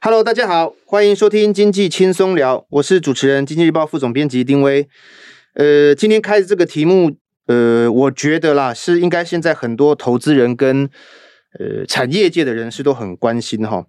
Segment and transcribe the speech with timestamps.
[0.00, 4.88] Hello，大家好，欢迎收听经济轻松聊，我是主持人经济日报副总编辑丁威。
[5.54, 7.16] 呃，今天开的这个题目，
[7.48, 10.88] 呃，我觉得啦，是应该现在很多投资人跟
[11.58, 13.84] 呃产业界的人士都很关心哈，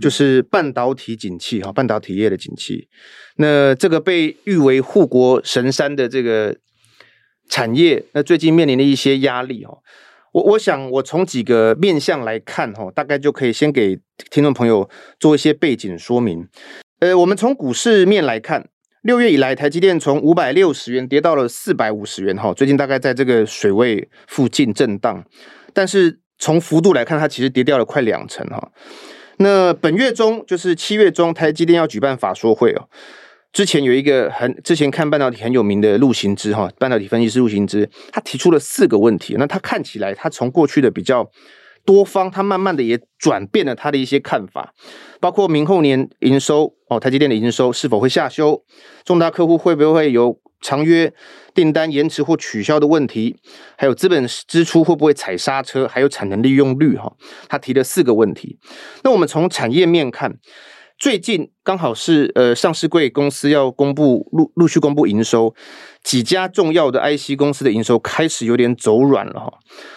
[0.00, 2.88] 就是半导体景气哈，半导体业的景气。
[3.36, 6.56] 那这个被誉为护国神山的这个
[7.50, 9.76] 产业，那最近面临的一些压力哈。
[10.32, 13.98] 我我想，我从几个面向来看，哈，大概就可以先给
[14.30, 16.48] 听众朋友做一些背景说明。
[17.00, 18.68] 呃，我们从股市面来看，
[19.02, 25.24] 六月以来，台积电从五百六十元跌到了四百五十元，哈，最近大概在这个水位附近震荡。
[25.72, 28.70] 但是从幅度来看，它其实跌掉了快两成，哈。
[29.38, 32.88] 那本月中，就是七月中，台积电要举办法说会哦。
[33.52, 39.34] 之前有一个很之前看半导体很有名的陆行之哈，半导体分析师陆行之，他提出了四个问题。
[39.38, 41.28] 那他看起来，他从过去的比较
[41.84, 44.72] 多方，他慢慢的也转变了他的一些看法，
[45.20, 48.62] 包括明后年营收哦，台积电的营收是否会下修，
[49.04, 51.12] 重大客户会不会有长约
[51.52, 53.36] 订单延迟或取消的问题，
[53.76, 57.12] 还有资本支出会不会踩刹车，还有产能利用率哈，
[57.48, 58.60] 他提了四个问题。
[59.02, 60.38] 那我们从产业面看。
[61.00, 65.54] 最近刚好是呃上市柜公司要公布陆陆续公布营收，
[66.04, 69.50] 几家重要的 IC 公司的营收开始有点走软了哈。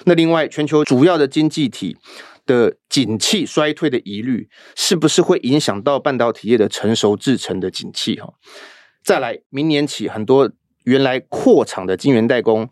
[0.06, 1.98] 那另外，全球主要的经济体
[2.46, 8.30] 的景气衰退的疑虑，是不是会影响到半导体业的成熟制程的景气哈？
[9.04, 10.50] 再来，明年起很多
[10.86, 12.70] 原来扩厂的晶圆代工。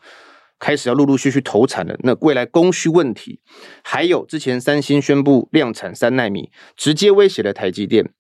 [0.62, 3.42] 开始要陆陆续续投产了，那未来供需问题，
[3.84, 8.12] 还有之前三星宣布量产三奈米，直接威胁了台积电。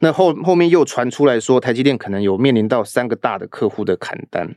[0.00, 4.54] 那后后面又传出来说，台积电可能有面临到三个大的客户的砍单。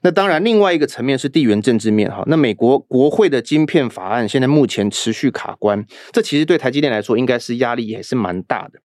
[0.00, 2.22] 那当然，另外一个层面是地缘政治面哈。
[2.28, 8.80] 那美国国会的晶片法案现在目前持续卡关，这其实对台积电来说应该是压力也是蛮大的。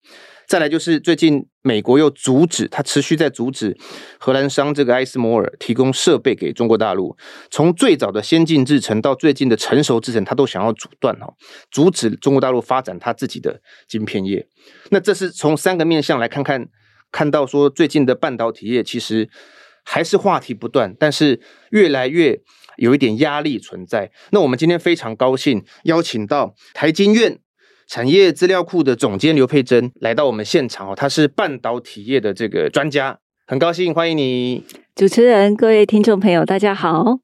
[0.53, 3.75] 再来就是最近美国又阻止，他持续在阻止
[4.19, 7.17] 荷兰商这个艾斯摩尔提供设备给中国大陆。
[7.49, 11.33] 从最早的先进制程到最近的成熟制程，他都想要阻断哈，
[11.71, 14.47] 阻止中国大陆发展他自己的晶片业。
[14.91, 16.67] 那这是从三个面向来看看，
[17.11, 19.27] 看到说最近的半导体业其实
[19.83, 21.41] 还是话题不断，但是
[21.71, 22.39] 越来越
[22.77, 24.11] 有一点压力存在。
[24.29, 27.39] 那我们今天非常高兴邀请到台经院。
[27.87, 34.63] 产业资料库的总监刘佩珍来到我们现场哦，他是半导体业的这个专家，很高兴欢迎你。
[34.95, 37.19] 主持人、各位听众朋友，大家好。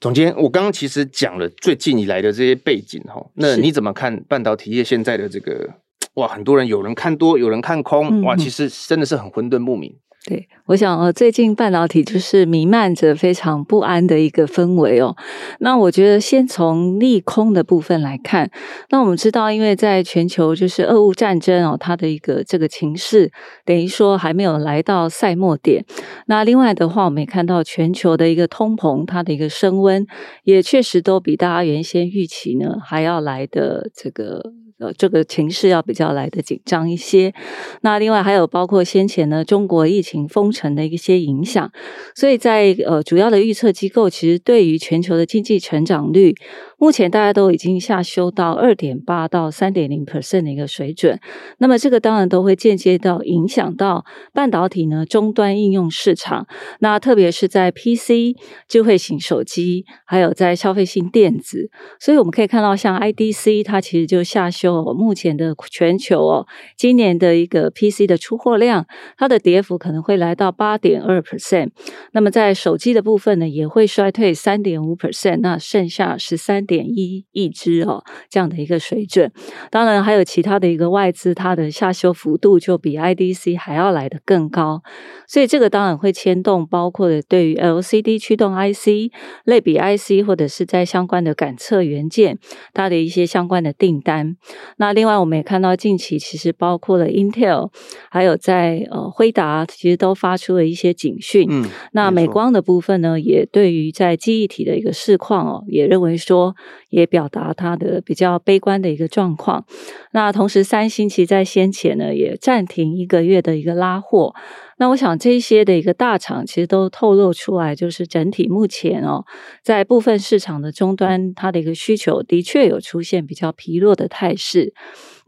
[0.00, 5.70] 总监，我刚刚其实讲了最近以来的这些背景哈，那你怎么看半导体业现在的这个？
[6.14, 9.94] 哇，很多人有人看多，有人看空，哇，其实真的是很混沌不明。
[10.28, 15.14] 对，我想呃，最近半导体就是弥漫着非常不安的一个氛围哦。
[15.60, 18.50] 那我觉得先从利空的部分来看，
[18.90, 23.30] 那我们知道，因为在全球就是俄乌战争哦，它的一个这个情势
[23.64, 25.84] 等于说还没有来到赛末点。
[26.26, 30.04] 那另外的话，我们也看到全球的一个通膨，它的一个升温，
[30.42, 34.65] 也确实都比大家原先预期呢还要来的这个。
[34.78, 37.32] 呃，这个情势要比较来的紧张一些。
[37.80, 41.70] 那另外还有包括先前呢，中国疫情封城的一些影响，
[42.14, 46.34] 所以在呃主要的预测机构，其实对于全球的经济成长率。
[46.78, 51.18] 目前大家都已经下修到二点八到三点零 percent 的一个水准，
[51.56, 54.04] 那么这个当然都会间接到影响到
[54.34, 56.46] 半导体呢终端应用市场，
[56.80, 58.36] 那特别是在 PC
[58.68, 68.86] 智慧型手机，还有在消费性电子，所以我们可以看到像 IDC 它其实就下修哦，目前的全球哦今年的一个 PC 的出货量，
[69.16, 71.70] 它的跌幅可能会来到八点二 percent，
[72.12, 76.65] 那么在手机的部分呢也会衰退三点五 percent，那剩下十三。
[76.66, 79.32] 点一亿只哦，这样的一个水准。
[79.70, 84.82] 当然还有其他的一个外资，它的下修幅度就比 IDC 还要来得更高。
[85.28, 89.12] 所以这个当然会牵动，包括的对于 LCD 驱动 IC、
[89.44, 92.38] 类比 IC 或者是在相关的感测元件，
[92.74, 94.36] 它的一些相关的订单。
[94.78, 97.70] 那另外我们也看到近期其实包括了 Intel，
[98.10, 101.46] 还有在呃辉达，其实都发出了一些警讯。
[101.50, 106.55] 嗯，那美光的部分呢，也对于在记忆体的一个市况哦，也认为说。
[106.88, 109.64] 也表达他的比较悲观的一个状况。
[110.12, 114.34] 那同时，三星其在先前呢也暂停一个月的一个拉货。
[114.78, 119.24] 那我想这些的一个大厂其实都透露出来，就是整体目前哦，
[119.62, 124.74] 在部分市场的终端，它的一个需求的确有出现比较疲弱的态势。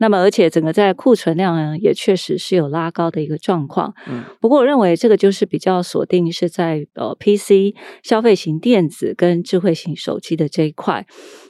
[0.00, 3.94] 那么，而且整个在库存量呢，也确实是有拉高的一个状况。
[4.06, 7.74] 嗯，不过我认为这个就是比较锁定是在呃 PC
[8.04, 11.04] 消费型电子跟智慧型手机的这一块。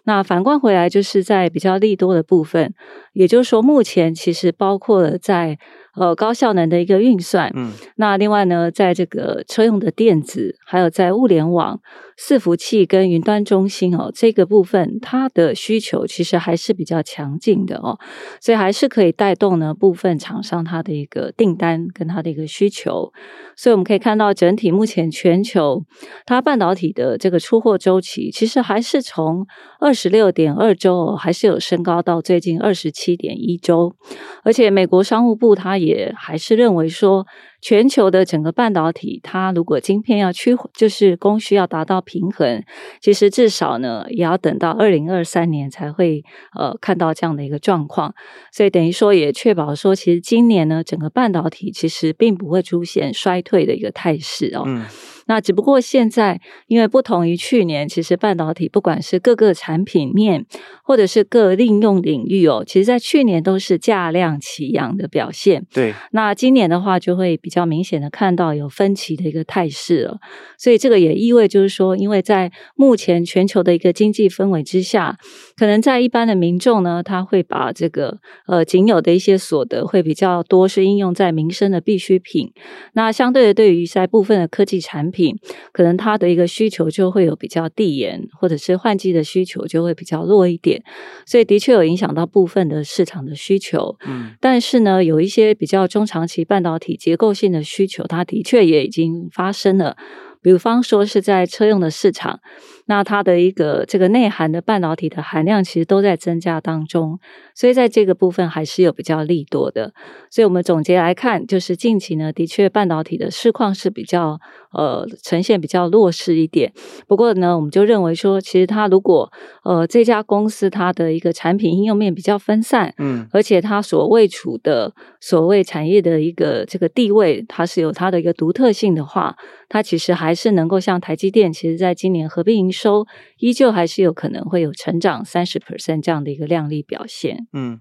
[0.04, 2.72] 那反观回来，就是在比较利多的部分，
[3.12, 5.58] 也就是说，目前其实包括了在。
[5.94, 11.80] 呃，高效能的一个运算，嗯，那另外呢，在这个车用的电子，还有在物联网、
[12.18, 17.98] 伺服器跟云端中心哦，这个部分它的需求其实还是比较强劲的哦，
[18.40, 23.12] 所以还是可以带动呢部分厂商它的一个订单跟它的一个需求，
[23.56, 25.84] 所以我们可以看到整体目前全球
[26.26, 29.46] 它半导体的这个出货周期，其实还是从
[29.78, 33.94] 二十六点二周哦，还是有升高到最近二十七点一周，
[34.42, 36.14] 而且美国商务部它也。
[36.16, 37.26] 还是认为说，
[37.60, 42.64] 全球的整个半导体，它如果晶片要趋，就是供需要达到平衡，
[43.00, 46.24] 其实至少呢，也要等到二零二三年才会
[46.58, 48.14] 呃看到这样的一个状况。
[48.50, 54.64] 所以等于说，也确保说，其实今年呢，整个半导体其实并不会出现衰退的一个态势哦。
[54.66, 54.84] 嗯
[55.28, 60.46] 那只不过现在，因为不同于去年，其实半导体不管是各个产品面，
[60.82, 65.66] 或者是各应用领域哦，其实在去年都是价量齐扬的表现。
[65.72, 70.16] 对，那今年的话就会比较明显的看到有分歧的一个态势了。
[70.56, 75.18] 所以这个也意味就是说，因为在目前全球的一个经济氛围之下，
[75.58, 82.50] 可能在一般的民众呢，他会把这个呃仅有的一些所得会比较多是应用在民生的必需品。
[82.94, 85.17] 那相对的，对于在部分的科技产品。
[85.18, 85.36] 品
[85.72, 90.80] 可能它的一个需求就会有比较递延，或者是换季的需求就会比较弱一点，
[91.26, 93.96] 所以的确有影响到部分的市场的需求。
[94.06, 99.96] 嗯，但是呢，有一些比较中长期半导体结构性的需求，它的确也已经发生了。
[100.40, 102.38] 比方说是在车用的市场，
[102.86, 107.18] 那它的一个这个内涵的半导体的含量其实都在增加当中，
[107.56, 109.92] 所以在这个部分还是有比较利多的。
[110.30, 114.38] 所以我们总结来看，就是近期呢，的确半导体的市况是比较
[114.72, 116.72] 呃呈现比较弱势一点。
[117.06, 119.30] 不过呢，我们就认为说，其实它如果
[119.64, 129.36] 呃这家公司它的一个产品应用面比较分散，嗯，而且它所位处的所谓产业的一个这个地位，它是有它的一个独特性的话，
[129.68, 133.06] 它其实还是能够像台积电，其实在今年合并营收
[133.38, 137.46] 依旧还是有可能会有成长三十 percent 这样的一个亮丽表现。
[137.52, 137.80] 嗯，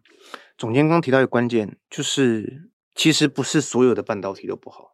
[0.57, 4.93] 总监刚提到一个关键，就是其实不是所有的半导体都不好，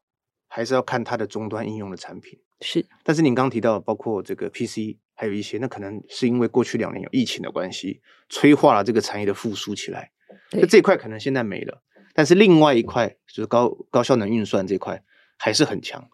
[0.55, 2.37] 还是要看它的终端应用的产品。
[2.61, 10.11] 是，但是您刚提到包括这个 PC，还有一些，那可能是因为过去两年有疫情的关系，催化了这个产业的复苏起来。
[10.51, 11.81] 那这块可能现在没了，
[12.13, 15.03] 但是另外一块就是高高效能运算这块
[15.39, 16.07] 还是很强。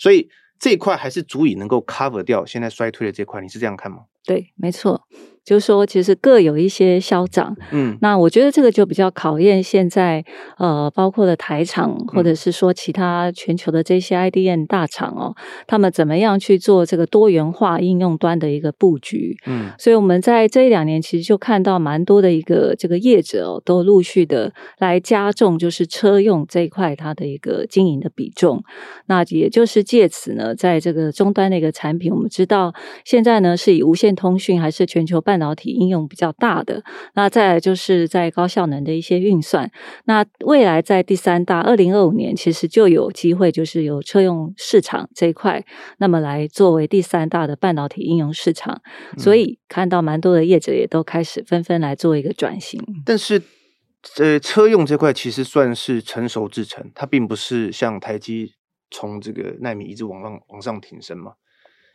[0.00, 4.06] 所以这一块还是足以能够 cover 掉现在衰退的这块，你是这样看吗？
[4.24, 5.06] 对，没错。
[5.44, 7.54] 就是说，其实各有一些消长。
[7.70, 10.24] 嗯，那我觉得这个就比较考验现在
[10.56, 15.34] 呃，包括了台厂或者是说其他全球的这些 IDM 大厂哦，
[15.66, 19.36] 他们怎么样去做这个多元化应用端的一个布局。
[19.46, 28.64] 嗯，所以我们在这一两年其实就看到蛮多的一个这个业者哦，都陆续的来加重就是车用这一块它的一个经营的比重。
[29.06, 32.72] 那也就是借此呢，在这个终端的一个产品，我们知道
[33.04, 35.33] 现在呢是以无线通讯还是全球半。
[35.34, 36.80] 半导体应用比较大的，
[37.14, 39.68] 那再来就是在高效能的一些运算。
[40.04, 45.64] 那未来在第三大，二零二五年其实就有机会，就是有车用市场这一块，
[45.98, 48.80] 那么来作为第三大的半导体应用市场。
[49.10, 52.80] 嗯、所以看到蛮多的业者也都开始纷纷来做一个转型。
[53.04, 53.42] 但是，
[54.18, 58.52] 呃，车用这块其实算是成熟制程，它并不是像台积
[58.92, 61.32] 从这个奈米一直往上往上挺升嘛。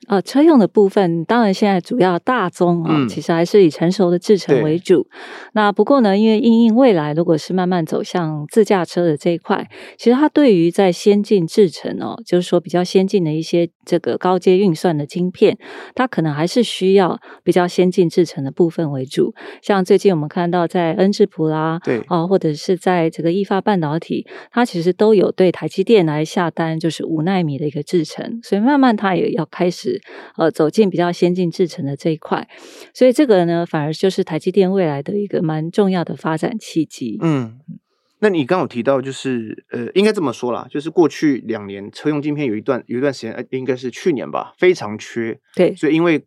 [0.08, 5.08] 呃，车用的部分，当然现在主要大宗啊，其实还是以成熟的制程为主。
[5.12, 5.20] 嗯、
[5.54, 15.58] 那不过呢，因为因应未来如果是慢慢走向自驾车的这一块，其实它对于在先进制程哦，就是说比较先进的一些这个高阶运算的晶片，
[15.94, 19.36] 它可能还是需要比较先进制程的部分为主。
[19.62, 29.89] 像最近我们看到在恩智浦啦，对啊，或者是在这个意发半导体，它其实都有对台积电来下单，就是五纳米的一个制程，所以慢慢它也要开始。
[30.36, 32.48] 呃，走进比较先进制程的这一块，
[32.94, 37.18] 所以这个呢，反而就是台积电未来的一个蛮重要的发展契机。
[37.22, 37.60] 嗯，
[38.20, 45.40] 那你刚有提到，就是呃，应该这么说啦，就是过去两年车用晶片有一段有一段时间，呃，应该是去年吧，非常缺。
[45.56, 46.26] 对，所以因为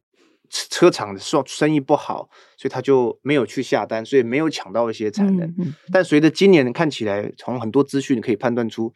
[0.49, 5.47] 车厂的说生意不好，所以他就没有去下单，所以没有抢到一些产能。
[5.49, 8.92] 嗯嗯，但随着今年看起来，从很多资讯可以判断出。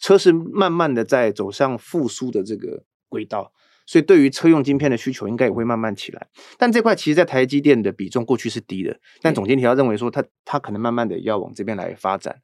[0.00, 3.52] 车是慢慢的在走向复苏的这个轨道，
[3.92, 6.26] 所以对于车用晶片的需求应该也会慢慢起来。
[6.56, 12.36] 但这块其实，在台积电的比重过去是低的，但总经理要认为说它，它它可能慢慢的要往这边来发展。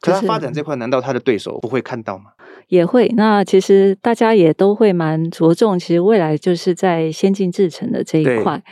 [0.00, 2.26] 可是它发展这块，难道它的对手不会看到吗？
[2.68, 3.08] 也会。
[3.16, 8.62] 那其实大家也都会蛮着重，其实未来就是在先进制程的这一块。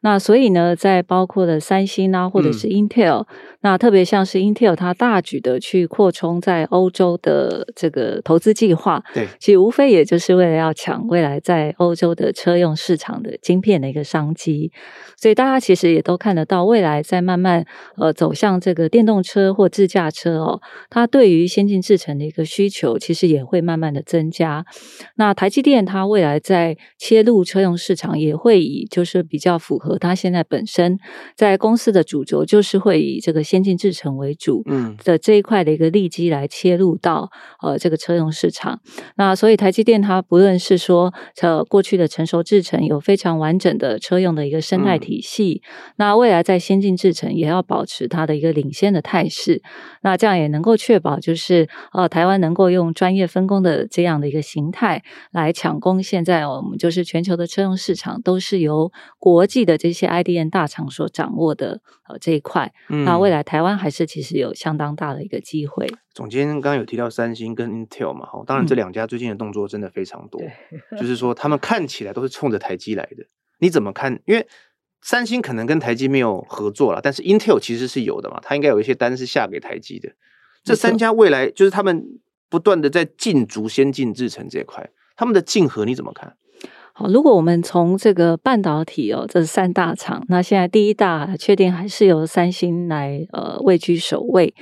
[0.00, 3.26] 那所以呢，在包括了三星啊，或者是 Intel，、嗯、
[3.62, 14.70] 那特别像是 Intel，它大举的去扩充在欧洲的这个投资计划，对，其实无非也就是为了要抢未来在欧洲的车用市场的晶片的一个商机。
[15.16, 24.64] 所以大家其实也都看得到，未来在慢慢呃走向这个电动车或自驾车哦，它对于先进制程的一个需求，其实也会慢慢的增加。
[25.16, 29.87] 那台积电它未来在切入车用市场，也会以就是比较符合。
[29.88, 30.98] 和他现在本身
[31.34, 37.30] 在公司的主轴就是会以这个先进制程为主，嗯的这一块的一个利基来切入到
[37.62, 38.80] 呃这个车用市场。
[39.16, 49.62] 那所以台积电它不论是说呃过去的成熟制程有非常完整的车用的一个生态体系，嗯、那未来在先进制程也要保持它的一个领先的态势。
[50.02, 55.02] 那这样也能够确保就是呃台湾能够用专业分工的这样的一个形态
[55.32, 56.02] 来抢攻。
[56.02, 59.77] 现在我们就是全球的车用市场都是由国际的。
[59.78, 65.86] 这些 IDN 大厂所掌握的呃这一块，嗯、那未来台湾还是其实有相当大的一个机会。
[66.12, 73.24] 总监刚刚有提到三星跟 Intel 嘛，哈，当然这两家最近的动作真的非常多，嗯、就是说他 们看起来都是冲着台积来的。
[73.60, 74.20] 你怎么看？
[74.26, 74.46] 因为
[75.00, 80.10] 三星可能跟台积没有合作了，但是 Intel 其实是有的嘛，它应该有一些单是下给台积的。
[80.64, 82.04] 这三家未来就是他们
[82.48, 86.36] 不断的在竞逐先进制程这一块，他们的竞合你怎么看？
[86.98, 94.52] 好，如果我们从这个半导体哦，这是三大厂，那现在第一大确定还是由三星来呃位居首位。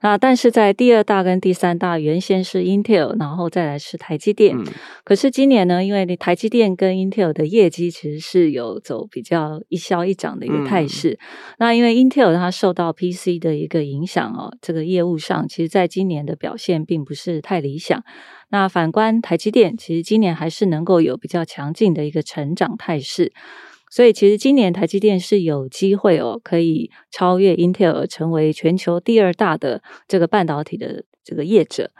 [0.00, 4.56] 那但是在第二大跟第三大，原先是 Intel，然后再来是台积电。
[4.56, 4.64] 嗯、
[5.04, 11.10] 可是今年呢，因为台积电跟 Intel 的业绩其实是有走比较一消一长的一个态势。
[11.10, 11.18] 嗯、
[11.58, 18.02] 那因为 Intel 它受到 PC 的一个影响哦，这个业务上其实在今年的表现并不是太理想。
[18.52, 23.32] 那反观台积电，其实今年还是能够有比较强劲的一个成长态势，
[23.90, 31.04] 所以其实今年台积电是有机会哦，可以超越 Intel 成为全球第二大的这个半导体的。
[31.24, 31.90] 这个业者，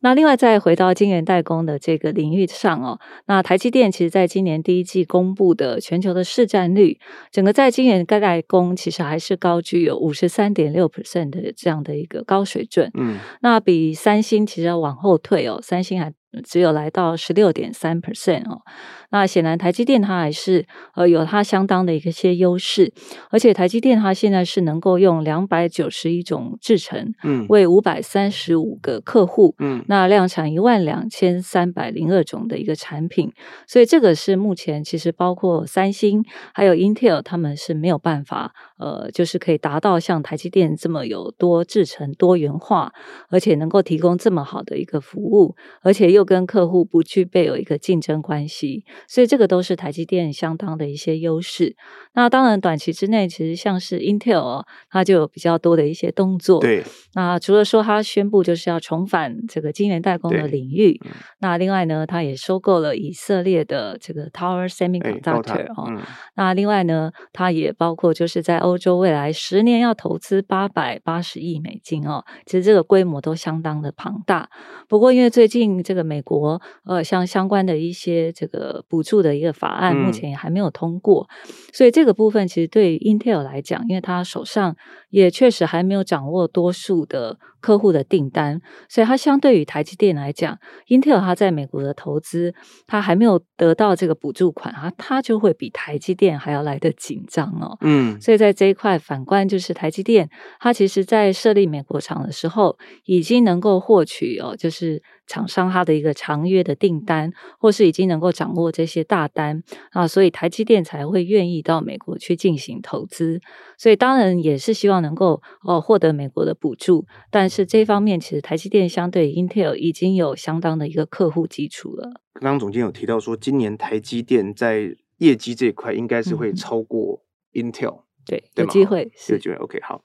[0.00, 6.98] 那另外再回到晶圆代工的这个领域上哦，那台积电其实在今年第一季公布的全球的市占率，
[7.30, 16.12] 整个在晶圆代工其实还是高居有五十三点六 percent 的这样的一个高水准，嗯，那比三星其实要往后退哦，三星还。
[16.44, 18.62] 只有来到十六点三 percent 哦，
[19.10, 22.92] 那显然台积电它还是呃有它相当的一些优势，
[23.30, 33.32] 而且台积电它现在是能够用两百九十一种制程，嗯，为五百三十五个客户，嗯，那量产一万两千三百零二种的一个产品，
[33.66, 42.92] 所以这个是目前其实包括三星还有 Intel 他们是没有办法，呃，就是可以达到像台积电这么有多制成多元化，
[43.28, 46.28] 而且能够提供这么好的一个服务，而且又。
[46.28, 51.74] 跟客户不具备有一个竞争关系，所以这个都是台积电相当的一些优势。
[52.12, 56.60] 那当然，短期之内其实像是 Intel 哦，它就有比较多的一些动作。
[56.60, 56.84] 对。
[57.14, 61.00] 那除了说它宣布就是要重返这个晶圆代工的领域，
[61.40, 65.86] 那另外呢，它也收购了以色列的这个 Tower Semiconductor 哦。
[65.88, 66.02] 嗯、
[66.36, 74.50] 那另外呢，它也包括就是在欧洲未来十年要投资八百八十亿美金哦，其实这个规模都相当的庞大。
[74.88, 84.76] 不过因为最近这个美国呃，像相关的一些这个补助的一个法案，目前也还没有通过，嗯、所以这个部分其实对于 Intel 来讲，因为他手上
[85.10, 87.38] 也确实还没有掌握多数的。
[87.60, 92.54] 客户的订单，所以它相对于台积电来讲，Intel 它在美国的投资，
[92.86, 97.76] 它还没有得到这个补助款啊，它就会比台积电还要来得紧张哦。
[97.80, 113.40] 嗯，所以在这一块，反观就是台积电，它其实在设立美国厂的时候，已经能够获取哦，就是厂商它的一个长约的订单，或是已经能够掌握这些大单啊，所以台积电才会愿意到美国去进行投资。
[113.78, 122.20] 所以当然也是希望能够哦获得美国的补助，但但是这方面，其实台积电相对 Intel 已经有相当的一个客户基础了。
[122.34, 129.54] 刚刚总监有提到说，今年台积电在业绩这一块应该是会超过 Intel，、嗯、对，有机会，有机会。
[129.54, 130.02] OK，好，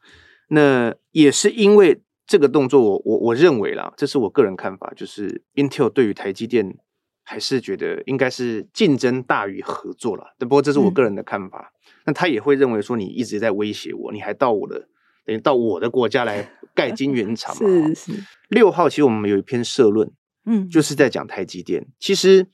[0.50, 6.78] 那也是因为这个动作我，我我我认为啦，这是我个人看法，就是 Intel 对于台积电
[7.24, 10.36] 还是觉得应该是竞争大于合作了。
[10.40, 14.88] 不过这是我个人的看法，嗯、那他也会认为说，你一直在威胁我，你还到我的。
[15.26, 17.62] 等于到我的国家来盖晶圆厂嘛？
[17.96, 18.12] 是是。
[18.50, 20.12] 六号其实我们有一篇社论，
[20.46, 21.88] 嗯，就是在讲台积电。
[21.98, 22.48] 其实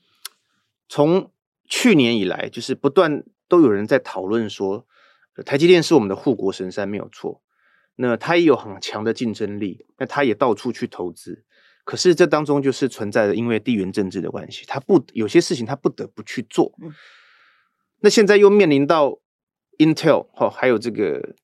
[0.88, 1.32] 从
[1.68, 4.86] 去年以来，就是不断都有人在讨论说，
[5.44, 7.42] 台积电是我们的护国神山，没有错。
[8.02, 11.44] 那它也有很强的竞争力，那它也到处去投资。
[11.84, 16.72] 可是这当中就是存在着因为地缘政治的关系，它不有些事情它不得不去做。
[18.00, 19.18] 那现在又面临到
[19.76, 21.34] Intel 哈，还有这个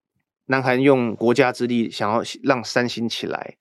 [0.47, 3.57] 南韩用国家之力想要让三星起来，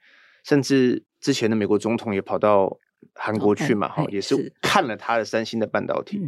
[0.46, 2.80] 甚至之前的美国总统也跑到
[3.14, 6.22] 韩国去嘛，哈、也是看了他的三星的半导体。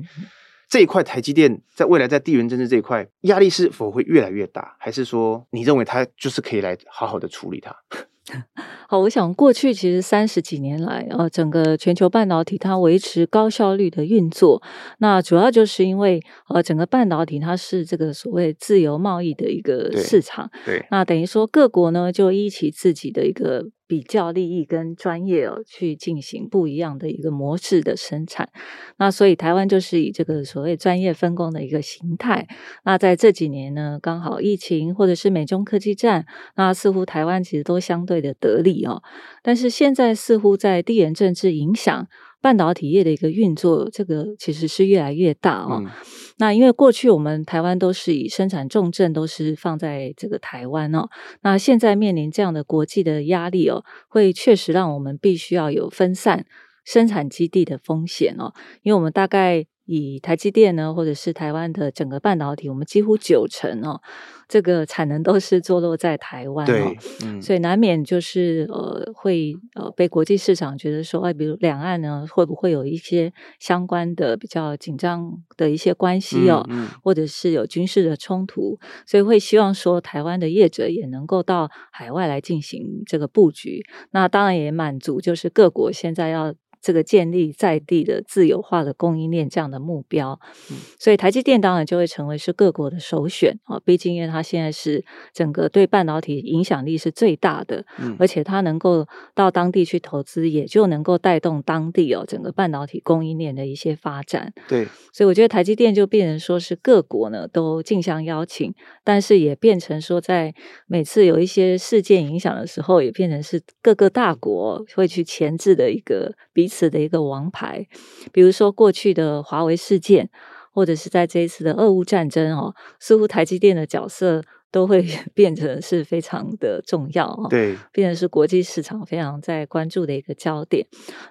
[0.70, 7.76] 这一块台积电在未来在地缘政治这一块压力是否会越来越大，还是说你认为它就是可以来好好的处理它？
[8.90, 14.62] 好，我想过去其实三十几年来，呃，整个全球半导体它维持高效率的运作，
[14.98, 23.68] 那主要就是因为呃，整个半导体它是这个所谓自由贸易的一个市场，对，对，那等于说各国呢就依起自己的一个。
[23.88, 28.50] 比较利益跟专业哦，去进行不一样的一个模式的生产。
[28.98, 32.48] 那所以台湾就是以这个所谓专业分工的一个形态。
[32.84, 36.26] 那在这几年呢，刚好疫情或者是美中科技战，
[36.56, 39.02] 那似乎台湾其实都相对的得利哦。
[39.42, 42.08] 但是现在似乎在地缘政治影响
[42.48, 45.82] 半导体业的一个运作，这个其实是越来越大哦。
[45.84, 45.92] 嗯
[46.38, 51.10] 那因为过去我们台湾都是以生产重镇都是放在这个台湾哦，
[51.42, 56.46] 那现在面临这样的国际的压力哦，会确实让我们必须要有分散
[56.86, 59.66] 生产基地的风险哦，因为我们大概。
[59.88, 64.02] 以台积电呢，或者是台湾的整个半导体，我们几乎九成哦，
[64.48, 66.94] 这个产能都是坐落在台湾哦，
[67.42, 86.54] 所以难免就是呃会呃被国际市场觉得说，哎，比如两岸呢会不会有一些相关的比较紧张的一些关系哦，嗯，嗯，或者是有军事的冲突，所以会希望说台湾的业者也能够到海外来进行这个布局，那当然也满足就是各国现在要。
[86.82, 90.40] 这个建立在地的自由化的供应链这样的目标，
[90.72, 93.80] 嗯，所以台积电当然就会成为是各国的首选啊。
[93.84, 95.04] 毕竟因为它现在是
[95.34, 104.54] 整个对半导体影响力是最大的，嗯，而且它能够到当地去投资，也就能够带动当地哦整个半导体供应链的一些发展。
[104.68, 110.54] 对，所以我觉得台积电就变成说是各国呢都竞相邀请，但是也变成说在
[110.88, 116.34] 每次有一些事件影响的时候，也变成是各个大国会去前置的一个
[116.68, 116.78] 彼此。
[116.78, 117.88] 次的一个王牌，
[118.32, 120.30] 比如说过去的华为事件，
[120.72, 124.44] 或者是在这一次的俄乌战争哦，似乎台积电的角色。
[124.72, 130.86] 都会 变成是非常的重要哦，对，变成是国际市场非常在关注的一个焦点。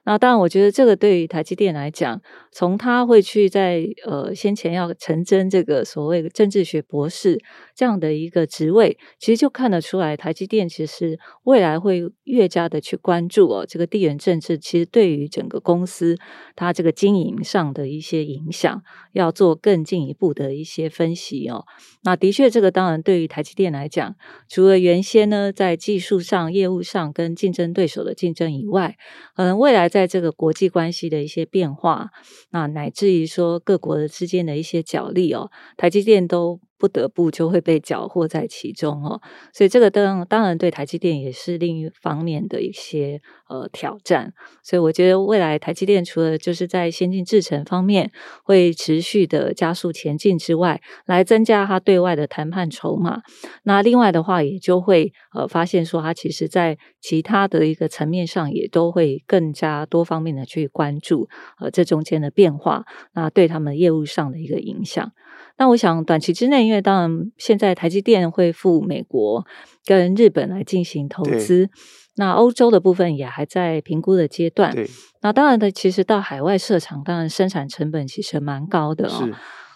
[0.05, 2.21] 那当然，我觉得这个对于台积电来讲，
[2.51, 7.39] 从他会去在呃先前要成真这个所谓的政治学博士
[7.75, 16.17] 这样的一个职位，其实就看得出来，台积电其实未来会越加的去关注哦这个地缘政治，其实对于整个公司
[16.55, 21.65] 它这个经营上的一些影响，要做更进一步的一些分析哦。
[22.03, 24.15] 那的确，这个当然对于台积电来讲，
[24.49, 28.97] 除了原先呢在技术上、业务上跟竞争对手的竞争以外，
[29.35, 32.11] 可能未来在这个国际关系的一些变化，
[32.51, 36.61] 那乃至于说各国之间的一些角力哦，台积电都。
[36.79, 39.21] 不得不就会被缴获在其中哦，
[39.53, 44.33] 所以这个当当然对台积电也是另一方面的一些呃挑战。
[44.63, 48.11] 所以我觉得未来台积电除了就是在先进制程方面
[48.45, 53.23] 会持续的加速前进之外，来增加它对外的谈判筹码。
[53.63, 61.29] 那另外的话，也就会呃发现说，它其实在其他的一个层面上也都会更加多方面的去关注
[61.61, 62.85] 呃这中间的变化，
[63.15, 65.13] 那对他们业务上的一个影响。
[65.59, 69.47] 那我想短期之内，因为当然现在台积电会赴美国
[69.85, 71.71] 跟日本来进行投资，
[72.17, 74.75] 那欧洲的部分也还在评估的阶段。
[75.23, 79.31] 那当然的，其实到海外设厂，当然生产成本其实蛮高的哦。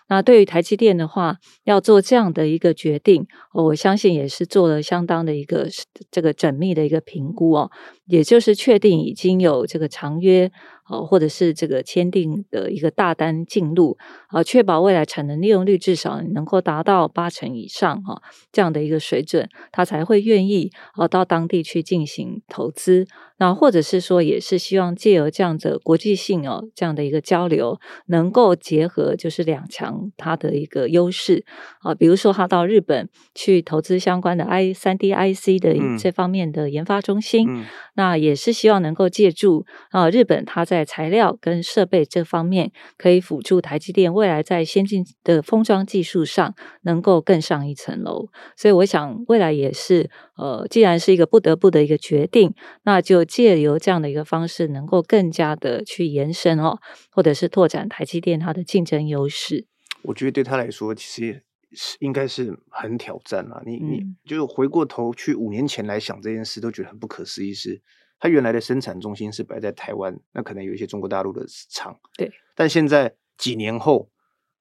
[0.08, 5.68] 那对于台积电的话，要做这样的一个决定，我相信也是做了相当的一个
[6.10, 7.70] 这个缜密的一个评估哦，
[8.06, 10.50] 也就是确定已经有这个长约。
[10.90, 13.96] 哦，或者是这个签订的一个大单进入，
[14.28, 23.06] 啊，确保未来产能利用率至少能够达到八成以上，哈，这样的一个水准，他才会愿意啊到当地去进行投资。
[23.38, 31.46] 那或者是说，也是希望借由这样的国际性哦，这样的一个交流，能够结合就是两强它的一个优势。
[31.78, 37.60] 啊，比如说他到日本去投资相关的 I 三 D IC 的这方面的研发中心，嗯。
[37.60, 48.28] 嗯、那也是希望能够借助啊日本他在在材料跟设备这方面，可以辅助台积电未来在先进的封装技术上能够更上一层楼。
[48.56, 56.78] 所以我想未来也是，呃，既然是一个不得不的一个决定，那就借由这样的一个方式，能够更加的去延伸哦，
[57.10, 59.66] 或者是拓展台积电它的竞争优势。
[60.02, 63.60] 我觉得对他来说，其实是应该是很挑战啊。
[63.66, 67.52] 你你就回过头去五年前来想这件事，都觉得很不可思议。
[67.52, 67.82] 是，
[68.20, 71.98] 他原来的生产中心是摆在台湾，那可能有一些中国大陆的厂。
[72.16, 72.30] 对。
[72.54, 74.10] 但现在几年后，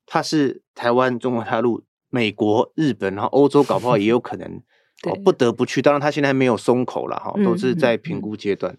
[0.08, 4.64] 它是台湾、中国大陆、美国、日本，然后欧洲，搞不好也有可能
[5.06, 5.82] 哦，不得不去。
[5.82, 8.76] 当然，它现在还没有松口了哈，都是在评估阶段。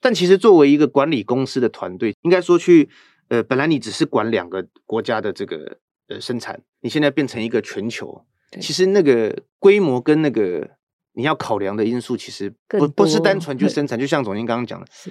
[0.00, 2.88] 但其实作为一个管理公司的团队，应该说去。
[3.28, 8.26] 呃，本来你只是管两个国家的这个呃生产，你现在变成一个全球，
[8.60, 10.68] 其实那个规模跟那个
[11.14, 15.10] 你要考量的因素，其实不不是单纯就生产，就像总经刚刚讲的，是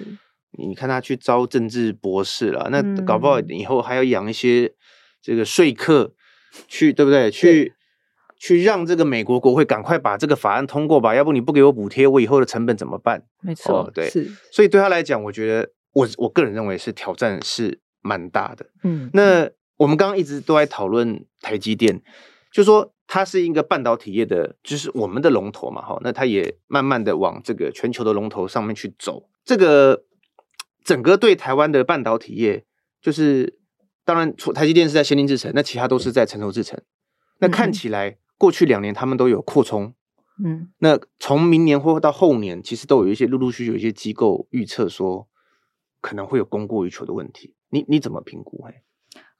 [0.58, 4.72] 你看他去招政治博士了，那搞不好以后还要养一些
[5.20, 6.12] 这个说客
[6.68, 7.30] 去，对不对？
[7.30, 7.72] 去
[8.38, 13.22] 去让这个美国国会赶快把这个法案通过吧，要不你不给我补贴，我以后的成本怎么办？
[13.40, 14.10] 没错，哦，对，
[14.50, 17.80] 所以对他来讲，我觉得我我个人认为是挑战是。
[18.04, 22.02] 蛮大的，嗯，那我们刚刚一直都在讨论台积电，
[22.52, 29.28] 就说它是一个半导体业的，就是我们的龙头嘛，哈，那它也慢慢的往这个全球的龙头上面去走。
[29.44, 30.06] 这个
[30.82, 32.64] 整个对台湾的半导体业，
[33.02, 33.58] 就是
[34.06, 36.80] 当然，台积电是在先进制程，那其他都是在成熟制程。
[37.40, 39.92] 那看起来过去两年他们都有扩充，
[40.42, 45.28] 嗯，那从明年或到后年，其实都有一些陆陆续续有一些机构预测说，
[46.00, 47.54] 可能会有供过于求的问题。
[47.68, 48.64] 你你怎么评估？
[48.64, 48.82] 哎，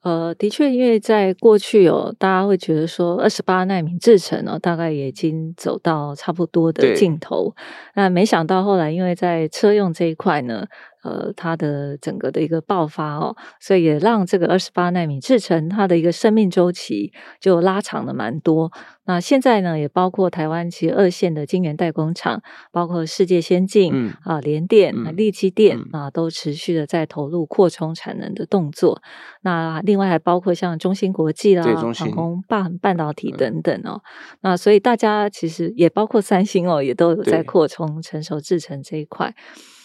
[0.02, 7.54] 呃，的确，因为在过去哦，大家会觉得说二十八纳米制程哦，大概也已经走到差不多的尽头。
[7.94, 10.66] 那没想到后来，因为在车用这一块呢。
[11.02, 18.70] 呃，它的整个的一个爆发哦，所以也让这个二十八纳米制程它的一个生命周期就拉长了蛮多。
[19.04, 29.02] 那现在呢，也包括台湾其实二线的晶圆代工厂，包括世界先进、嗯、啊、联电、嗯、力积电、嗯、啊，都持续的在投入扩充产能的动作。
[29.40, 34.00] 那另外还包括像中芯国际啦、航空半半导体等等哦。
[34.04, 39.34] 嗯、那所以大家其实也包括三星哦，也都有在扩充成熟制程这一块。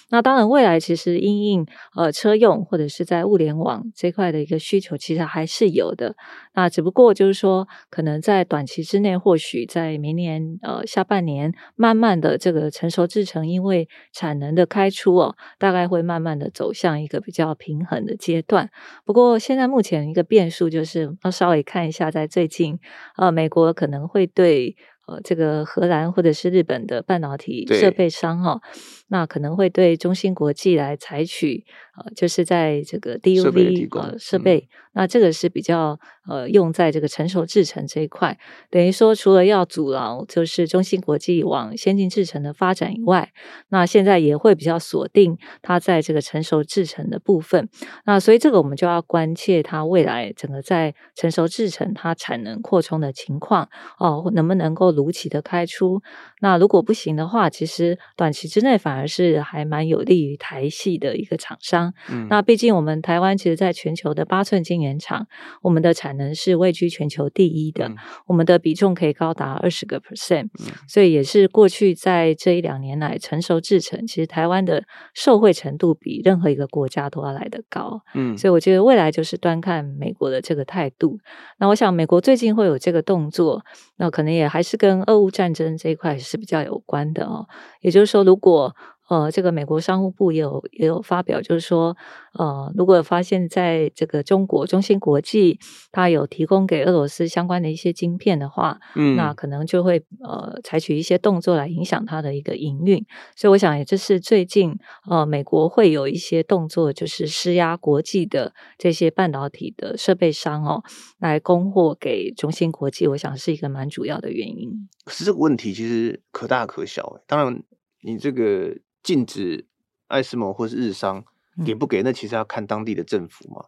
[0.09, 1.65] 那当然，未来其实因应
[1.95, 6.15] 呃车用或者是在物联网这块的一个需求，其实还是有的。
[6.53, 18.69] 那只不过就是说，可能在短期之内，或许在明年呃下半年，慢慢的这个成熟制程，因为产能的开出哦，大概会慢慢的走向一个比较平衡的阶段。
[19.05, 22.79] 不过现在目前一个变数就是要稍微看一下，在最近
[23.17, 24.75] 呃美国可能会对。
[25.07, 28.59] 呃，这个荷兰或者是日本的半导体设备商哈，
[29.07, 31.65] 那可能会对中芯国际来采取
[31.95, 38.37] 呃，就是在这个 DUV 呃设备，嗯、那这个是比较呃用在这个成熟制程这一块，
[38.69, 43.31] 等于说除了要阻挠就是中芯国际往先进制程的发展以外，
[43.69, 47.69] 那现在也会比较锁定它在这个成熟制程的部分，
[48.05, 54.96] 那所以这个我们就要关切它未来整个在成熟制程它产能扩充的情况哦，能不能够。
[54.97, 56.01] 如期的开出，
[56.41, 61.93] 那如果不行的话，其实短期之内反而是还蛮有利于台系的一个厂商。
[62.09, 65.27] 嗯，那毕竟我们台湾其实在全球的八寸晶圆厂，
[65.61, 70.49] 我们的产能是位居全球第一的，嗯、我们的比重可以高达二十个 percent，
[70.87, 74.83] 所以也是过去在这一两年来成熟制程，其实台湾的
[75.13, 78.01] 受惠程度比任何一个国家都要来得高。
[78.15, 81.19] 嗯，所以我觉得未来就是端看美国的这个态度。
[81.59, 83.63] 那我想美国最近会有这个动作，
[83.97, 87.45] 那可能也还是跟跟俄乌战争这一块是比较有关的哦，
[87.81, 88.73] 也就是说，如果
[89.09, 91.95] 呃，这个美国商务部也有也有发表，就是说，
[92.33, 95.59] 呃，如果发现在这个中国中芯国际
[95.91, 103.05] 它有提供给俄罗斯相关的一些晶片的话，嗯，那可能就会呃采取一些动作来影响它的一个营运。
[103.35, 104.75] 所以，我想也就是最近
[105.09, 110.83] 呃，美国会有一些动作，就是施压国际的这些半导体的设备商哦，
[111.19, 113.07] 来供货给中芯国际。
[113.07, 114.69] 我想是一个蛮主要的原因。
[115.05, 117.63] 可是这个问题其实可大可小，当然
[118.01, 118.75] 你这个。
[119.07, 119.65] 禁止
[120.07, 121.23] 艾斯摩或是日商
[121.65, 122.03] 给不给？
[122.03, 123.63] 那其实要看当地的政府嘛。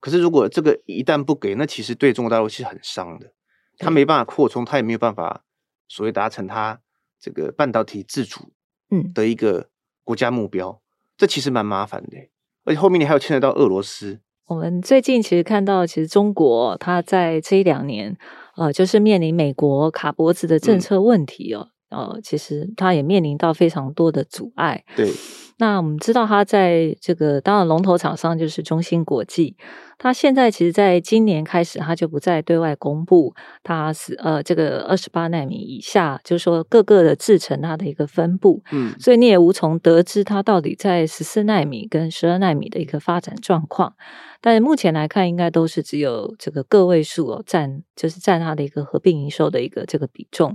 [0.00, 3.32] 可是如果这个一旦不给，那其实对中国大陆是很伤的。
[3.78, 5.44] 他没办法扩充，他也没有办法
[5.88, 6.78] 所谓达成他
[7.18, 8.52] 这个半导体自主
[8.90, 9.70] 嗯的一个
[10.04, 10.82] 国家目标。
[11.16, 12.28] 这其实蛮麻烦的，
[12.64, 14.20] 而且后面你还有牵扯到俄罗斯。
[14.48, 18.16] 我们最近其实看到，其实中国它在这一两年
[18.56, 21.70] 呃，就是面临美国卡脖子的政策问题哦。
[21.96, 24.84] 呃，其实他也面临到非常多的阻碍。
[24.94, 25.10] 对，
[25.58, 29.56] 那我们知道，它在这个当然龙头厂商就是中芯国际。
[29.98, 38.62] 它现在其实在今年开始，它就不再对外公布它是呃这个二十八纳米以下，就是说各个的制程它的一个分布。
[38.72, 43.94] 嗯，所以你也无从得知它到底在十四纳米跟十二纳米的一个发展状况。
[44.42, 50.54] 但是目前来看，应该都是只有这个个位数哦，占就是占它的一个合并营收的一个这个比重。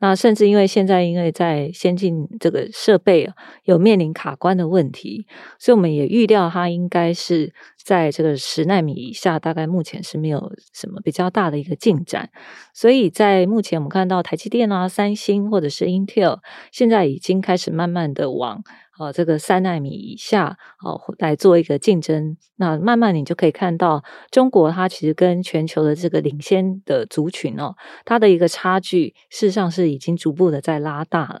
[0.00, 3.30] 那甚至因为现在因为在先进这个设备
[3.64, 5.26] 有面临卡关的问题，
[5.58, 12.30] 所以我们也预料它应该是在这个十纳米以下，大概目前是没有什么比较大的一个进展。
[12.72, 16.40] 所以在目前我们看到台积电啊、三星或者是 Intel，
[16.72, 18.62] 现在已经开始慢慢的往。
[18.98, 22.36] 呃，这个三纳米以下，哦，来做一个竞争。
[22.56, 31.40] 那慢慢你就可以看到，中国它其实跟全球的这个领先的族群哦，它的一个差距，事实上是已经逐步的在拉大了。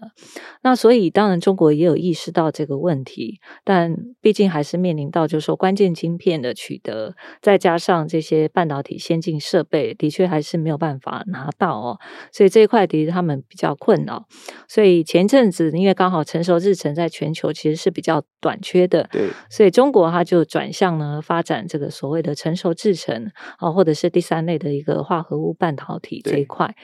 [0.62, 12.00] 那所以，当然中国也有意识到这个问题，但毕竟还是面临到就是说关键晶片的取得，再加上这些半导体先进设备，的确还是没有办法拿到哦。
[12.32, 14.26] 所以这一块的确他们比较困扰。
[14.66, 17.43] 所以前阵子，因为刚好成熟日程在全球。
[17.52, 26.74] 其实是比较短缺的，对，所以中国它就转向呢发展这个所谓的成熟制程啊，或者是第三类的一个化合物半导体这一块。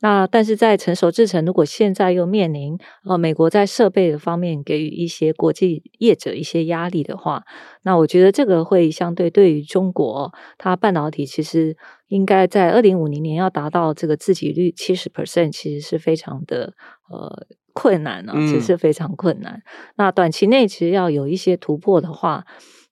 [0.00, 7.44] 那但是在成熟制程，如果现在又面临呃美国在设备的方面给予一些国际业者一些压力的话，
[7.82, 11.76] 那我觉得这个会相对对于中国，它半导体其实
[12.12, 16.74] 应该在二零五零年要达到这个自给率七十 percent，其实是非常的
[17.08, 17.46] 呃。
[17.74, 19.54] 困难呢、哦，其实是非常困难。
[19.54, 19.62] 嗯、
[19.96, 22.44] 那短期内其实要有一些突破的话，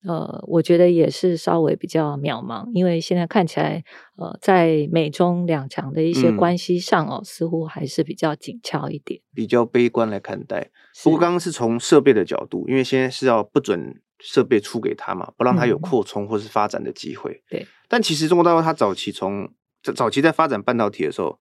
[0.09, 3.85] 呃，我觉得也是稍微比较渺茫，因为现在看起来，
[4.17, 10.71] 呃，在美中两强的一些关系上哦，嗯、似乎还是比较紧俏一点，比较悲观来看待。
[11.05, 17.43] 不过刚刚是从设备的角度，因为现在是要不准设备出给他嘛，不让他有扩充或是发展的机会。
[17.51, 17.67] 对、嗯。
[17.91, 19.53] 但其实中国大陆它早期从
[19.95, 21.39] 早期在发展半导体的时候，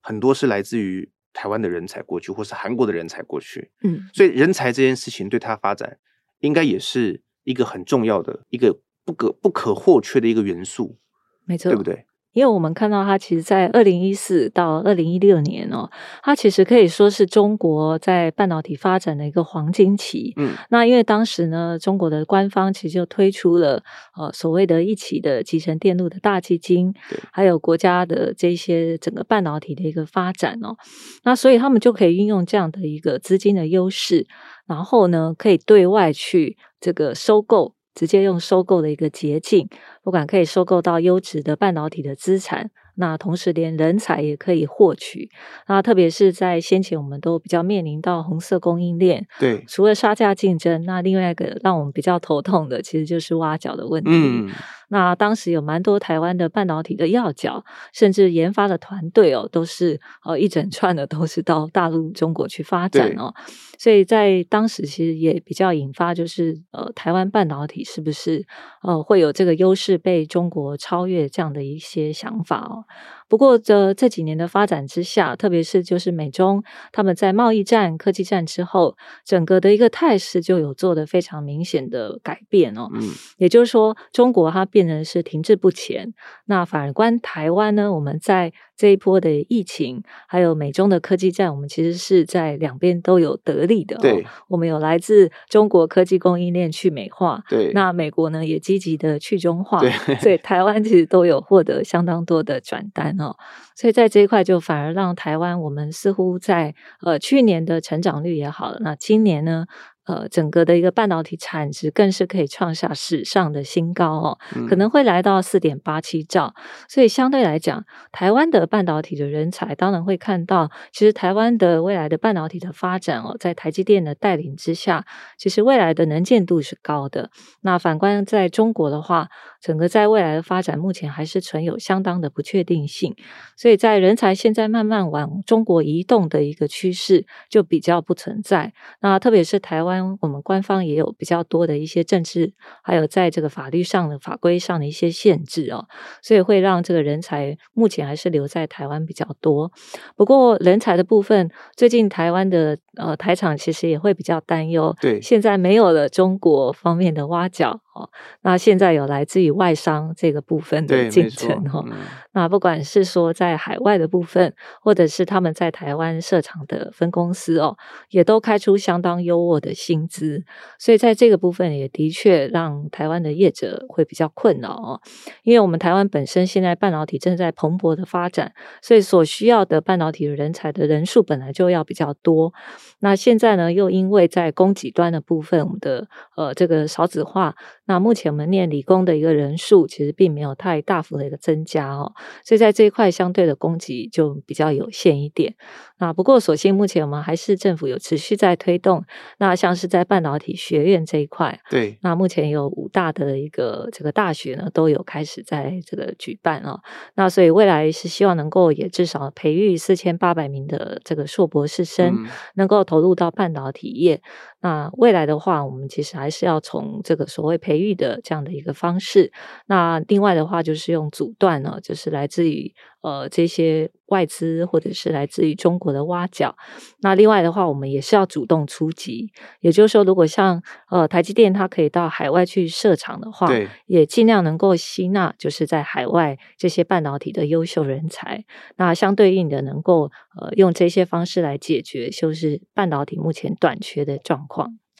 [0.00, 1.12] 很多是来自于。
[1.32, 5.96] 台湾的人才过去，或是韩国的人才过去，嗯，所以人才这件事情对它发展，
[6.40, 10.98] 应该也是一个很重要的一个不可不可或缺的一个元素，
[11.44, 12.04] 没错，对不对？
[12.32, 15.90] 因为我们看到它，其实，在二零一四到二零一六年哦，
[16.22, 20.32] 它其实可以说是中国在半导体发展的一个黄金期。
[20.36, 23.82] 嗯，那因为当时呢，中国的官方其实就推出了
[24.16, 30.76] 呃所谓的一起的集成电路的大基金，对还有国家的这些整个半导体的一个发展哦，
[31.24, 34.28] 那所以他们就可以运用这样的一个资金的优势，
[34.68, 37.74] 然后呢，可以对外去这个收购。
[37.94, 39.68] 直接用收购的一个捷径，
[40.02, 45.28] 不管可以收购到优质的半导体的资产，那同时连人才也可以获取。
[45.66, 54.10] 那特别是在先前，我们都比较面临到红色供应链，对，除了杀价竞争，那另外一个让我们比较头痛的，其实就是挖角的问题。
[54.12, 54.48] 嗯
[54.92, 63.32] 那当时有蛮多台湾的半导体的要角，甚至研发的团队哦，都是呃一整串的都是到大陆中国去发展哦，
[63.78, 68.44] 所以在当时其实也比较引发，就是呃台湾半导体是不是
[68.82, 72.84] 呃会有这个优势被中国超越这样的一些想法哦。
[73.30, 82.88] 不过这这几年的发展之下，特别是就是美中他们在贸易战、科技战之后，整个的一个态势就有做的非常明显的改变哦。
[82.92, 86.12] 嗯，也就是说，中国它变成是停滞不前。
[86.46, 94.00] 那反观台湾呢，我们在这一波的疫情，还有美中的科技战，我们其实是在两边都有得利的哦。
[94.02, 103.16] 对，我们有来自中国科技供应链去美化，对，那美国呢也积极的去中化，对，所以台湾其实都有获得相当多的转单。
[103.20, 103.36] 哦，
[103.76, 109.66] 所以在这一块就反而让台湾，我们似乎在呃去年的成长率也好了，那今年呢？
[110.06, 116.52] 呃，整个的一个半导体产值更是可以创下史上的新高哦，嗯、可能会来到四点八七兆。
[116.88, 125.04] 所以相对来讲，台湾的半导体的人才当然会看到，其实台湾的未来的半导体的发展哦，在台积电的带领之下，
[125.38, 127.30] 其实未来的能见度是高的。
[127.60, 129.28] 那反观在中国的话，
[129.60, 133.14] 整个在未来的发展目前还是存有相当的不确定性。
[133.56, 138.72] 所以在人才现在慢慢往中国移动的一个趋势就比较不存在。
[139.00, 140.16] 那特别是台湾。
[140.20, 145.86] 我们官方也有比较多的一些政治，还有在这个法律上的法规上的一些限制哦，
[146.22, 149.72] 所以会让这个人才目前还是留在台湾比较多。
[150.16, 154.94] 不过人才的部分，最近台湾的呃，台厂其实也会比较担忧。
[155.00, 158.10] 对，现在没有了中国方面的挖角哦，
[158.42, 161.84] 那现在有来自于外商这个部分的竞争哈。
[161.86, 161.96] 嗯、
[162.32, 167.76] 那不管是说在海外的部分，或者是他们在台湾设厂的分公司哦，
[168.10, 170.42] 也都开出相当优渥的薪资，
[170.76, 175.00] 所以在这个部分也的确让台湾的业者会比较困扰哦。
[175.44, 182.52] 因为我们台湾本身现在半导体正在蓬勃的发展，所以所需要的半导体人才的人数本来就要比较多。
[183.00, 192.12] 那现在呢，又因为在供给端的部分，我们的呃这个少子化，那目前我们念理工的一个人数其实并没有太大幅的一个增加哦，
[192.44, 195.56] 所以在这一块相对的供给就比较有限一点。
[196.00, 199.04] 那不过，所幸目前我们还是政府有持续在推动。
[199.38, 206.80] 那像是在半导体学院这一块，对，那目前有五大的一个这个大学呢，都有开始在这个举办啊。
[207.14, 214.22] 那所以未来是希望能够也至少培育四千八百名的这个硕博士生，嗯、能够投入到半导体业。
[214.62, 219.32] 那未来的话，我们其实还是要从这个所谓培育的这样的一个方式。
[219.66, 226.54] 那另外的话，就是用阻断呢，就是来自于呃这些外资或者是来自于中国的挖角。
[227.00, 229.30] 那另外的话，我们也是要主动出击。
[229.60, 238.44] 也就是说，如果像呃台积电它可以到海外去设厂的话，对，也尽量能够吸纳就是在海外这些半导体的优秀人才。
[238.76, 244.49] 那相对应的，能够呃用这些方式来解决就是半导体目前短缺的状况。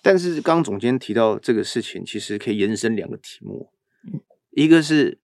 [0.03, 3.71] 但是刚刚总监提到这个事情，其实可以延伸两个题目，
[4.53, 5.19] 一个是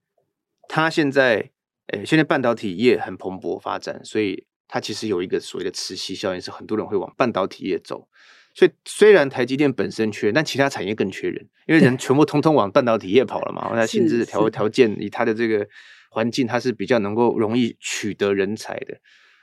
[0.68, 1.50] 他现在，
[1.86, 8.08] 呃，现在半导体业很蓬勃发展，所以它其实有一个所谓的磁吸效应，是很多人会往半导体业走。
[8.52, 15.66] 所以虽然台积电本身缺，但其他产业更缺人，因为人 全部通通往半导体业跑了嘛，那薪资条条件以它的这个
[16.10, 18.98] 环境，它是比较能够容易取得人才的。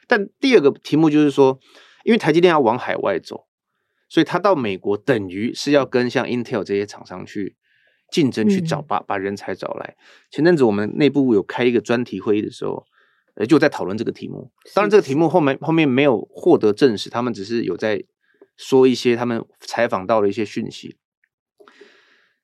[0.07, 1.59] 但第二个题目就是说，
[2.03, 3.47] 因为台积电要往海外走。
[4.13, 7.55] 所以他到美国等于是要跟像 Intel 这些厂商去
[8.11, 9.95] 竞争，去找把把人才找来。
[10.29, 12.85] 前阵子我们内部有开一个专题会议的时候，
[13.33, 14.51] 呃，就在讨论这个题目。
[14.75, 18.03] 当然，这个题目后面后面没有获得证实，他们只是有在
[18.55, 20.95] 说一些他们采访到的一些讯息。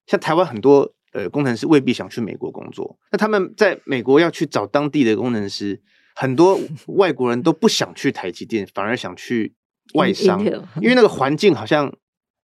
[0.08, 5.84] 像台湾很多呃工程师未必想去美国工作，那他们在美国要去找当地的工程师，
[6.16, 9.54] 很多外国人都不想去台积电，反而想去。
[9.94, 10.44] 外商，
[10.82, 11.92] 因为那个环境好像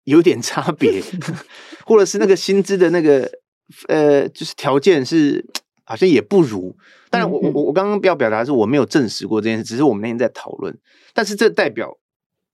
[0.04, 1.02] 有点差别，
[1.86, 3.30] 或者是那个薪资的那个
[3.88, 5.46] 呃，就是条件是
[5.84, 6.76] 好像也不如。
[7.10, 10.78] 当然，我我我刚刚要表达的是我没有证实过这件事，只是我们那天在讨论。
[11.14, 11.98] 但是这代表，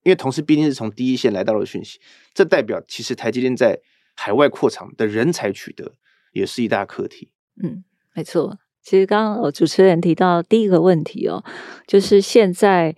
[0.04, 1.98] 因为同事毕竟是从第一线来到了讯息，
[2.34, 3.80] 这代表其实台积电在
[4.14, 5.94] 海外扩厂的人才取得
[6.32, 7.32] 也是一大课题。
[7.62, 7.82] 嗯，
[8.14, 8.58] 没错。
[8.82, 11.42] 其实刚刚主持人提到第一个问题哦，
[11.86, 12.94] 就是现在。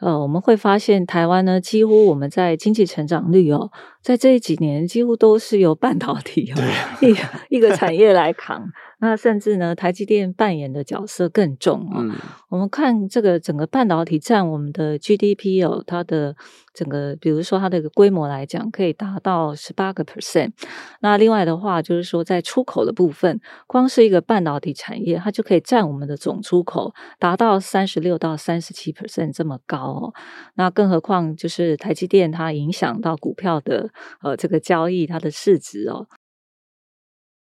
[0.00, 3.70] 呃，我们会发现台湾呢，几乎我们在经济成长率哦，
[4.02, 6.52] 在这几年几乎都是由半导体
[7.02, 8.68] 一一个产业来扛。
[9.00, 11.98] 那甚至呢，台积电扮演的角色更重哦。
[12.00, 12.16] 嗯、
[12.48, 16.34] 我们看这个整个半导体占我们的 GDP 哦，它的
[16.74, 20.50] 整个，比如说它的规模来讲，可以达到十八个 percent。
[20.98, 30.12] 那另外的话，就是说在出口的部分，光是一个半导体产业，它就可以占我们的总出口达到三十六到三十七 percent 这么高哦。
[30.56, 33.87] 那更何况就是台积电它影响到股票的
[34.22, 36.06] 呃这个交易，它的市值哦。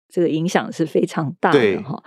[0.09, 2.03] 这个影响是非常大的哈。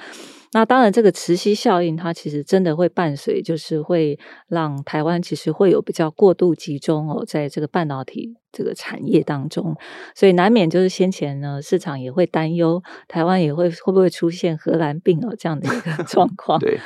[0.53, 9.75] 那当然，这个磁吸效应它其实真的会伴随，就是会让台湾其实会有比较过度集中哦，在这个半导体这个产业当中，
[10.15, 16.57] 所以难免就是先前呢，市场也会担忧台湾也会会不会出现荷兰病哦这样的一个 状况。
[16.59, 16.79] 对。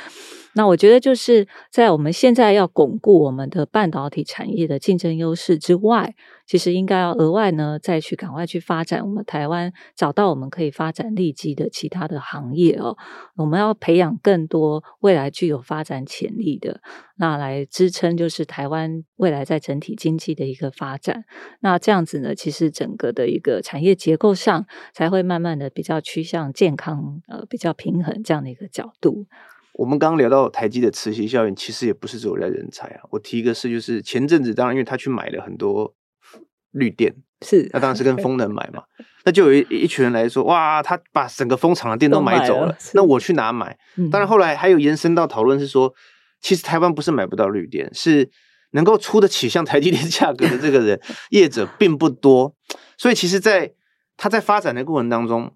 [0.54, 6.14] 那我觉得就是在我们现在要巩固我们的半导体产业的竞争优势之外，
[6.46, 12.96] 其实应该要额外呢再去赶快去发展我们台湾找到我们可以发展利基的其他的行业哦。
[13.36, 16.80] 我们要培养更多未来具有发展潜力的，
[17.16, 21.24] 那来支撑就是台湾未来在整体经济的一个发展。
[21.60, 29.26] 那这样子呢，其实整个的一个产业结构上才会慢慢的比较趋向健康，呃，比较平衡这样的一个角度。
[29.72, 33.00] 我们刚刚聊到台积的磁吸效应，其实也不是只有在人才啊。
[33.10, 35.94] 我提一个事，就是前阵子，当然因为他去买了很多
[36.72, 38.82] 绿电，是那当然是跟风能买嘛。
[39.24, 43.78] 那就有一一群人来说，哇，他把整个风场的电都买走了，了那我去哪买？
[44.10, 45.94] 当然后来还有延伸到讨论是说，
[46.40, 48.30] 其实台湾不是买不到绿电，是
[48.72, 52.54] 能够出得起像台积电价格的这个人 业者并不多。
[52.98, 53.72] 所以其实，在
[54.16, 55.54] 他在发展的过程当中。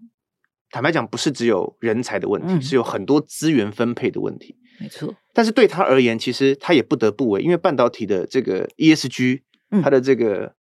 [0.77, 4.55] 坦白讲，不是只有人才的问题，嗯、是有很多资源分配的问题。
[4.79, 9.41] 没错，但是对他而言，其实他也不得不为，因为半导体的这个 ESG
[9.83, 10.55] 他的这个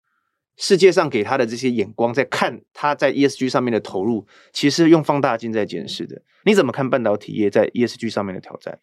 [0.56, 6.22] 世界上给他的这些眼光，在看他在 ESG 上面的投入，其实用放大镜在检视的。
[6.46, 8.78] 你怎么看半导体业在 ESG 上面的挑战？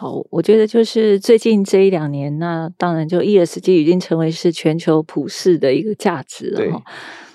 [0.00, 6.56] 好，我觉得就是最近这一两年，那当然就 ESG 已经成为是全球普世的一个价值了。
[6.56, 6.72] 对。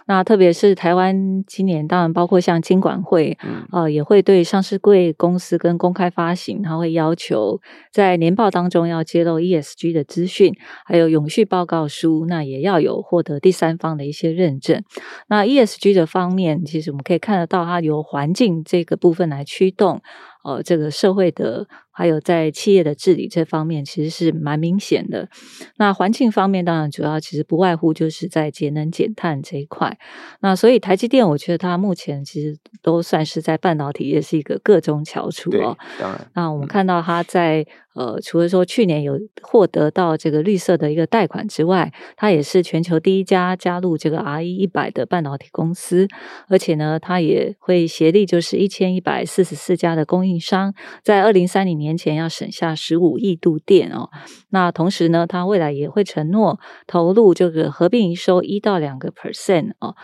[0.05, 7.59] 那特别是台湾今年，当然包括像金管会，嗯、呃，也会对上市贵公司跟公开发行，它会要求
[7.91, 10.53] 在年报当中要揭露 ESG 的资讯，
[10.85, 14.81] 还有永续报告书，那也要有获得第三方的一些认证。
[15.27, 20.01] 那 ESG 的方面，其实我们可以看得到，它由环境这个部分来驱动。
[20.43, 25.29] 呃，这个社会的还有在企业的治理这方面，其实是蛮明显的。
[25.77, 29.97] 那环境方面，当然主要其实不外乎就是在节能减碳这一块。
[30.41, 35.77] 那所以台积电，我觉得它目前其实都算是在半导体业是一个各中翘楚哦。
[35.99, 37.65] 当然，那我们看到它在。
[37.93, 46.07] 呃，除了说去年有获得到这个绿色的一个贷款之外，它也是全球第一家加入这个 RE 一百的半导体公司，
[46.47, 50.73] 而且呢，它也会协力就是一千一百四十四家的供应商，
[51.03, 54.09] 在二零三零年前要省下十五亿度电哦。
[54.49, 59.95] 那同时呢，它未来也会承诺投入这个合并营收一到两个 percent 哦。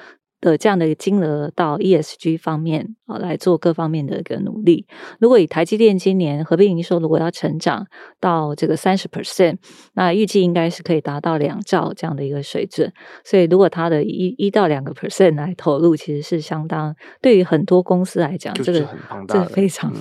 [0.41, 4.85] 的这样的一个金额到 ESG 方面啊，来做各方面的一个努力。
[5.19, 7.85] 如果以台积电今年合并营收如果要成长
[8.19, 9.57] 到这个三十 percent，
[9.93, 12.91] 那预计应该是可以达到两兆这样的一个水准。
[13.23, 18.87] 所以如果它的一一到两个 percent 来投入，其实是相当对于很多公司来讲，这个
[19.27, 19.93] 这个非常。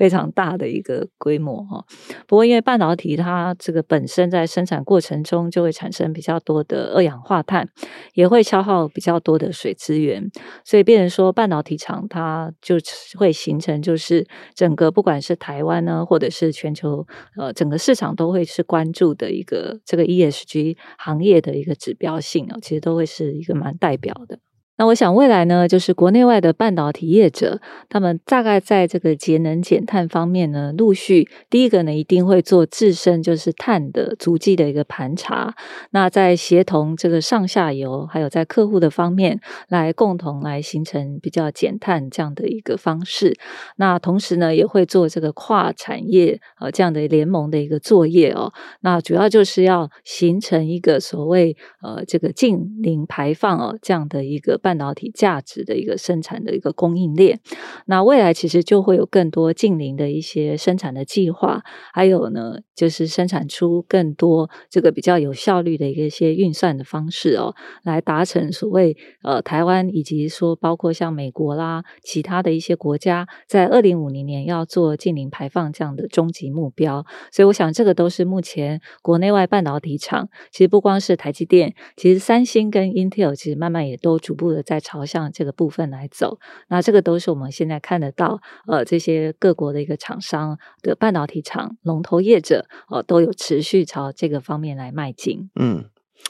[0.00, 1.84] 非常大的一个规模哈，
[2.26, 7.68] 不过因为半导体它这个本身在生产过程中就会产生比较多的二氧化碳，
[8.14, 10.30] 也会消耗比较多的水资源，
[10.64, 12.76] 所以变成说半导体厂它就
[13.18, 24.38] 会形成就是整个不管是台湾呢，或者是全球呃整个市场都会是关注的一个这个 ESG 行业的一个指标性啊，其实都会是一个蛮代表的。
[24.80, 27.60] 那我想未来呢，就是国内外的半导体业者，
[27.90, 35.54] 他们大概在这个节能减碳方面呢，陆续第一个呢，一定会做自身就是碳的足迹的一个盘查。
[35.90, 43.36] 那在协同这个上下游，还有在客户的方面，来共同来形成比较减碳这样的一个方式。
[43.76, 48.54] 那同时呢，也会做这个跨产业呃这样的联盟的一个作业哦。
[48.80, 54.69] 那主要就是要形成一个所谓呃这个净零排放哦这样的一个半。
[54.70, 57.40] 半导体价值的一个生产的一个供应链，
[57.86, 61.60] 那未来其实就会有更多近零的一些生产的计划，
[61.92, 67.52] 还有呢，就是生产出更多这个比较有效率的一个些运算的方式哦，
[67.82, 77.04] 来达成所谓呃台湾以及说包括像美国啦，其他的一些国家在二零五零年要做近零排放这样的终极目标。
[77.32, 84.59] 所以我想这个都是目前国内外半导体厂，其实不光是台积电，其实三星跟 Intel 其实慢慢也都逐步的。
[84.62, 86.38] 在朝向这个部分来走，
[86.68, 95.50] 那这个都是我们现在看得到，呃，这些各国的一个厂商的半导体厂龙头业者，呃，都有持续朝这个方面来迈进。
[95.54, 95.84] 嗯，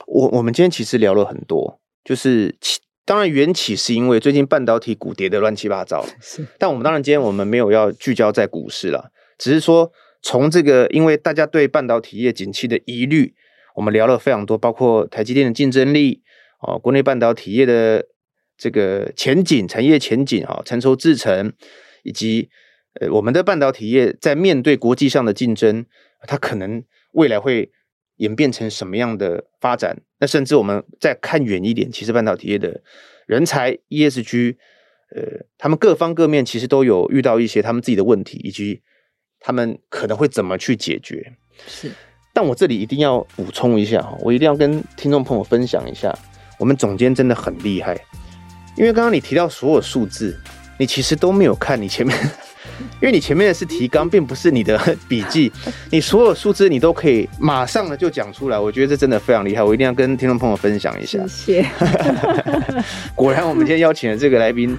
[0.06, 9.90] 我我们今天其实聊了很多，就是其当然缘起是因为最近半导体股跌的乱七八糟， 是，但我们当然今天我们没有要聚焦在股市了，只是说
[10.22, 13.34] 从这个因为大家对半导体业景气的疑虑，
[13.76, 16.22] 我们聊了非常多，包括台积电的竞争力，
[16.60, 18.06] 哦，国内半导体业的。
[18.61, 21.50] 这个前景、产业前景啊，成熟制程，
[22.02, 22.50] 以及
[23.00, 25.86] 呃，我们的半导体业在面对国际上的竞争，
[26.28, 27.72] 它可能未来会
[28.16, 30.02] 演变成什么样的发展？
[30.18, 32.82] 那甚至我们再看远一点，其实半导体业的
[33.26, 34.56] 人才 ESG，
[35.16, 38.82] 呃，他们各方各面其实都有遇到一些他们自己的问题，以及
[39.38, 41.32] 他们可能会怎么去解决。
[41.66, 41.90] 是，
[42.34, 46.14] 但我这里一定要补充一下哈，我一定要跟听众朋友分享一下，
[46.58, 47.98] 我们总监真的很厉害。
[48.80, 50.34] 因为刚刚你提到所有数字，
[50.78, 52.16] 你其实都没有看你前面，
[52.98, 55.52] 因为你前面的是提纲，并不是你的笔记。
[55.92, 61.18] 你所有数字你都可以马上的就讲出来，我觉得这真的非常厉害，我一定要跟听众朋友分享一下。
[61.28, 61.68] 谢谢。
[63.14, 64.74] 果然，我们今天邀请的这个来宾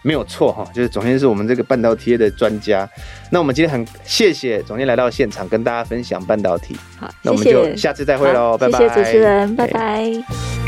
[0.00, 2.88] 没有错哈，就是总监是我们这个半导体业的专家。
[3.30, 6.74] 那我们今天很谢谢总监来到现场跟大家分享半导体。
[6.98, 8.78] 好，那我们就下次再会喽，拜拜。
[8.78, 10.61] 谢谢主持人，拜拜。